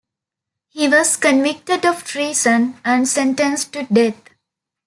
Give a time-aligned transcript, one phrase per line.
[0.69, 4.15] He was convicted of treason and sentenced to death.